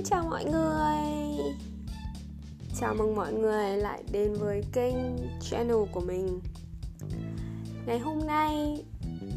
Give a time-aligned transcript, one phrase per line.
[0.00, 1.54] Xin chào mọi người.
[2.80, 4.94] Chào mừng mọi người lại đến với kênh
[5.40, 6.40] channel của mình.
[7.86, 8.84] Ngày hôm nay,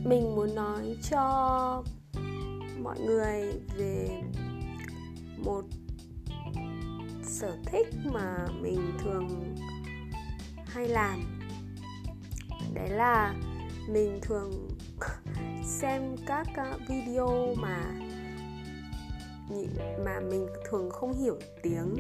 [0.04, 1.84] mình muốn nói cho
[2.80, 3.44] mọi người
[3.78, 4.22] về
[5.38, 5.66] một
[7.24, 9.56] sở thích mà mình thường
[10.66, 11.42] hay làm.
[12.74, 13.36] Đấy là
[13.90, 14.68] mình thường
[15.64, 16.48] xem các
[16.90, 18.04] video mà
[20.06, 21.96] mà mình thường không hiểu tiếng.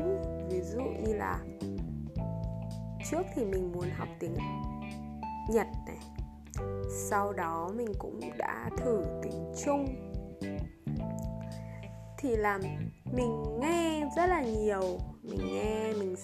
[0.49, 1.39] Ví dụ như là
[3.11, 4.35] trước thì mình muốn học tiếng
[5.49, 5.97] nhật này,
[7.09, 9.85] sau đó mình cũng đã thử tiếng trung.
[12.17, 12.59] Thì là
[13.11, 16.15] mình nghe rất là nhiều, mình nghe, mình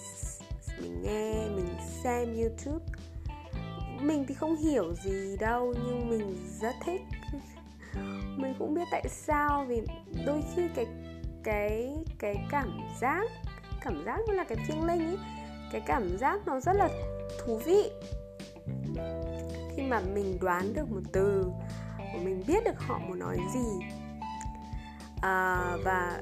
[0.81, 2.85] mình nghe, mình xem youtube.
[4.01, 7.01] Mình thì không hiểu gì đâu, nhưng mình rất thích.
[8.37, 9.81] Mình cũng biết tại sao vì
[10.25, 10.85] đôi khi cái
[11.49, 13.29] cái cái cảm giác
[13.81, 15.17] cảm giác như là cái feeling ấy
[15.71, 16.89] cái cảm giác nó rất là
[17.39, 17.91] thú vị.
[19.75, 21.45] Khi mà mình đoán được một từ
[21.97, 23.85] và mình biết được họ muốn nói gì
[25.21, 26.21] à, và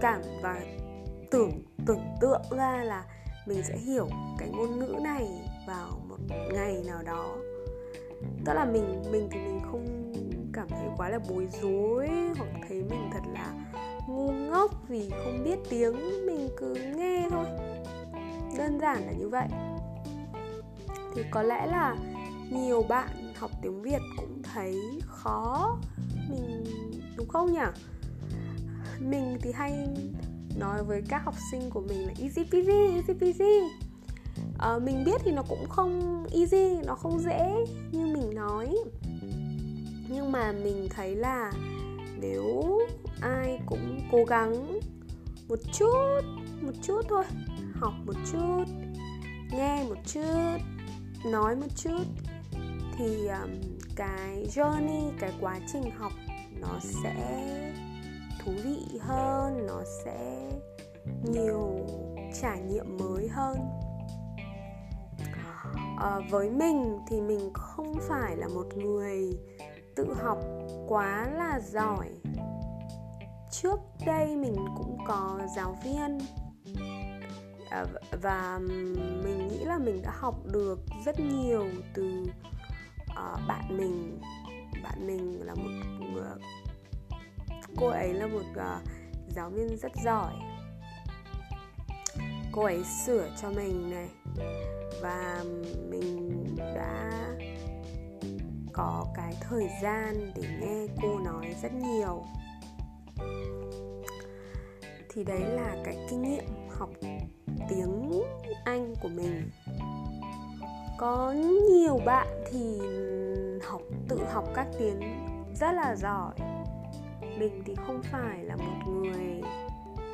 [0.00, 0.60] cảm và
[1.30, 1.50] tưởng
[1.86, 3.04] tưởng tượng ra là
[3.46, 5.28] mình sẽ hiểu cái ngôn ngữ này
[5.66, 6.18] vào một
[6.52, 7.36] ngày nào đó.
[8.44, 10.01] Tức là mình mình thì mình không
[10.62, 13.54] cảm thấy quá là bối rối hoặc thấy mình thật là
[14.08, 17.44] ngu ngốc vì không biết tiếng mình cứ nghe thôi.
[18.58, 19.48] Đơn giản là như vậy.
[21.14, 21.96] Thì có lẽ là
[22.50, 25.78] nhiều bạn học tiếng việt cũng thấy khó.
[26.30, 26.64] Mình
[27.16, 27.66] đúng không nhỉ?
[29.00, 29.88] Mình thì hay
[30.58, 33.60] nói với các học sinh của mình là easy peasy easy peasy.
[34.58, 38.76] À, mình biết thì nó cũng không easy nó không dễ như mình nói
[40.12, 41.52] nhưng mà mình thấy là
[42.20, 42.78] nếu
[43.20, 44.80] ai cũng cố gắng
[45.48, 46.20] một chút
[46.62, 47.24] một chút thôi
[47.74, 48.64] học một chút
[49.50, 50.58] nghe một chút
[51.24, 52.04] nói một chút
[52.98, 53.50] thì um,
[53.96, 56.12] cái journey cái quá trình học
[56.60, 57.14] nó sẽ
[58.44, 60.50] thú vị hơn nó sẽ
[61.32, 61.86] nhiều
[62.40, 63.56] trải nghiệm mới hơn.
[65.96, 69.38] À, với mình thì mình không phải là một người
[69.96, 70.38] tự học
[70.88, 72.08] quá là giỏi.
[73.50, 76.18] Trước đây mình cũng có giáo viên.
[77.70, 77.84] À,
[78.22, 78.58] và
[79.24, 82.24] mình nghĩ là mình đã học được rất nhiều từ
[83.16, 84.20] ờ, bạn mình.
[84.82, 85.70] Bạn mình là một
[86.16, 86.38] ờ,
[87.76, 88.80] cô ấy là một ờ,
[89.28, 90.32] giáo viên rất giỏi.
[92.52, 94.08] Cô ấy sửa cho mình này.
[95.02, 95.44] Và
[95.90, 97.10] mình đã
[98.72, 102.22] có cái thời gian để nghe cô nói rất nhiều.
[105.08, 106.90] Thì đấy là cái kinh nghiệm học
[107.68, 108.22] tiếng
[108.64, 109.50] anh của mình.
[110.98, 111.34] Có
[111.70, 112.78] nhiều bạn thì
[113.64, 115.00] học, tự học các tiếng
[115.60, 116.34] rất là giỏi.
[117.38, 119.42] Mình thì không phải là một người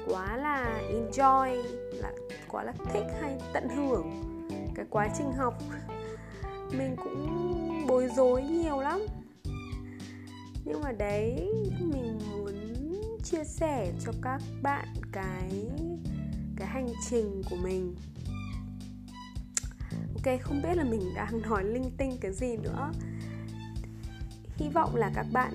[0.08, 2.12] quá là enjoy, là
[2.48, 4.10] quá là thích hay tận hưởng
[4.74, 5.54] cái quá trình học.
[6.72, 7.54] Mình cũng
[7.88, 9.00] bối rối nhiều lắm.
[10.64, 11.48] Nhưng mà đấy,
[11.80, 12.54] mình muốn
[13.24, 15.70] chia sẻ cho các bạn cái
[16.56, 17.96] cái hành trình của mình.
[20.14, 22.92] Ok, không biết là mình đang nói linh tinh cái gì nữa.
[24.56, 25.52] Hy vọng là các bạn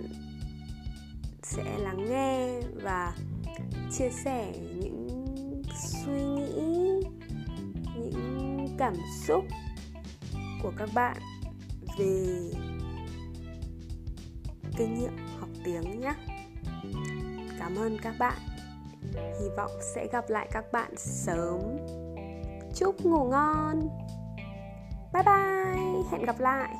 [1.43, 3.15] sẽ lắng nghe và
[3.91, 5.07] chia sẻ những
[5.75, 7.03] suy nghĩ,
[7.95, 8.93] những cảm
[9.27, 9.45] xúc
[10.63, 11.17] của các bạn
[11.97, 12.51] về
[14.77, 16.13] kinh nghiệm học tiếng nhé.
[17.59, 18.37] Cảm ơn các bạn.
[19.13, 21.59] Hy vọng sẽ gặp lại các bạn sớm.
[22.75, 23.87] Chúc ngủ ngon.
[25.13, 26.03] Bye bye.
[26.11, 26.75] Hẹn gặp lại.